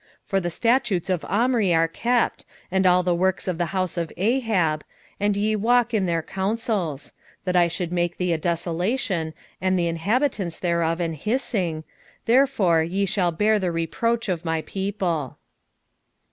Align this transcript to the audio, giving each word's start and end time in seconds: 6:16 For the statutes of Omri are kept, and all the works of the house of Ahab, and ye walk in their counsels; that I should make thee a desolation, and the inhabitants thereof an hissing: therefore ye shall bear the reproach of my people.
6:16 0.23 0.25
For 0.25 0.39
the 0.39 0.49
statutes 0.49 1.09
of 1.11 1.25
Omri 1.25 1.75
are 1.75 1.87
kept, 1.87 2.43
and 2.71 2.87
all 2.87 3.03
the 3.03 3.13
works 3.13 3.47
of 3.47 3.59
the 3.59 3.67
house 3.67 3.97
of 3.97 4.11
Ahab, 4.17 4.83
and 5.19 5.37
ye 5.37 5.55
walk 5.55 5.93
in 5.93 6.07
their 6.07 6.23
counsels; 6.23 7.13
that 7.45 7.55
I 7.55 7.67
should 7.67 7.91
make 7.91 8.17
thee 8.17 8.33
a 8.33 8.37
desolation, 8.39 9.35
and 9.61 9.77
the 9.77 9.85
inhabitants 9.85 10.57
thereof 10.57 10.99
an 10.99 11.13
hissing: 11.13 11.83
therefore 12.25 12.81
ye 12.81 13.05
shall 13.05 13.31
bear 13.31 13.59
the 13.59 13.71
reproach 13.71 14.27
of 14.27 14.43
my 14.43 14.63
people. 14.63 15.37